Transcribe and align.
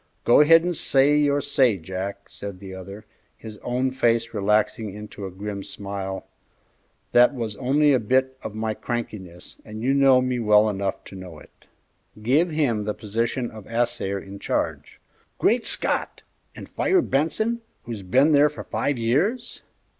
"Go 0.23 0.41
ahead 0.41 0.63
and 0.63 0.75
say 0.75 1.15
your 1.15 1.41
say, 1.41 1.77
Jack," 1.77 2.27
said 2.27 2.59
the 2.59 2.73
other, 2.73 3.05
his 3.37 3.57
own 3.59 3.91
face 3.91 4.33
relaxing 4.33 4.91
into 4.91 5.27
a 5.27 5.29
grim 5.29 5.61
smile; 5.61 6.25
"that 7.11 7.35
was 7.35 7.55
only 7.57 7.93
a 7.93 7.99
bit 7.99 8.35
of 8.41 8.55
my 8.55 8.73
crankiness, 8.73 9.57
and 9.63 9.83
you 9.83 9.93
know 9.93 10.19
me 10.19 10.39
well 10.39 10.67
enough 10.71 11.03
to 11.03 11.15
know 11.15 11.37
it." 11.37 11.67
"Give 12.19 12.49
him 12.49 12.85
the 12.85 12.95
position 12.95 13.51
of 13.51 13.67
assayer 13.67 14.17
in 14.17 14.39
charge." 14.39 14.99
"Great 15.37 15.67
Scott! 15.67 16.23
and 16.55 16.67
fire 16.67 17.03
Benson, 17.03 17.61
who's 17.83 18.01
been 18.01 18.31
there 18.31 18.49
for 18.49 18.63
five 18.63 18.97
years?" 18.97 19.61